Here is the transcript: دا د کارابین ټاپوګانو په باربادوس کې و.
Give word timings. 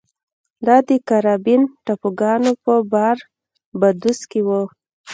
دا 0.65 0.77
د 0.87 0.89
کارابین 1.09 1.61
ټاپوګانو 1.85 2.51
په 2.63 2.73
باربادوس 2.91 4.19
کې 4.29 4.41
و. 4.47 4.49